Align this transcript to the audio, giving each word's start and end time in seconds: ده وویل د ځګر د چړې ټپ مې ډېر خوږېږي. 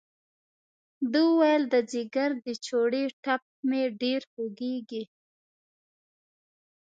ده 1.11 1.19
وویل 1.29 1.63
د 1.73 1.75
ځګر 1.91 2.29
د 2.45 2.47
چړې 2.65 3.03
ټپ 3.23 3.41
مې 3.67 3.81
ډېر 4.01 4.21
خوږېږي. 4.31 5.03